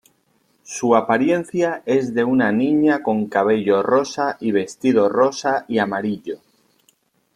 Su 0.63 0.95
apariencia 0.95 1.83
es 1.85 2.15
de 2.15 2.23
una 2.23 2.51
niña 2.51 3.03
con 3.03 3.27
cabello 3.27 3.83
rosa 3.83 4.35
y 4.39 4.51
vestido 4.51 5.09
rosa 5.09 5.65
y 5.67 5.77
amarillo. 5.77 6.39